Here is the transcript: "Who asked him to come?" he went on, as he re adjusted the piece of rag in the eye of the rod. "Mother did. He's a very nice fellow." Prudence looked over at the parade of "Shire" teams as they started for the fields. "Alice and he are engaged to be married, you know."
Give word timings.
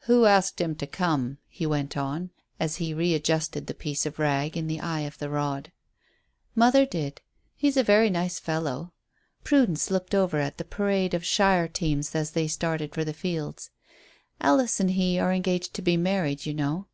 "Who 0.00 0.26
asked 0.26 0.60
him 0.60 0.74
to 0.74 0.86
come?" 0.86 1.38
he 1.48 1.64
went 1.64 1.96
on, 1.96 2.28
as 2.58 2.76
he 2.76 2.92
re 2.92 3.14
adjusted 3.14 3.66
the 3.66 3.72
piece 3.72 4.04
of 4.04 4.18
rag 4.18 4.54
in 4.54 4.66
the 4.66 4.78
eye 4.78 5.00
of 5.08 5.16
the 5.16 5.30
rod. 5.30 5.72
"Mother 6.54 6.84
did. 6.84 7.22
He's 7.56 7.78
a 7.78 7.82
very 7.82 8.10
nice 8.10 8.38
fellow." 8.38 8.92
Prudence 9.42 9.90
looked 9.90 10.14
over 10.14 10.36
at 10.36 10.58
the 10.58 10.64
parade 10.66 11.14
of 11.14 11.24
"Shire" 11.24 11.66
teams 11.66 12.14
as 12.14 12.32
they 12.32 12.46
started 12.46 12.92
for 12.94 13.04
the 13.06 13.14
fields. 13.14 13.70
"Alice 14.38 14.80
and 14.80 14.90
he 14.90 15.18
are 15.18 15.32
engaged 15.32 15.72
to 15.72 15.80
be 15.80 15.96
married, 15.96 16.44
you 16.44 16.52
know." 16.52 16.86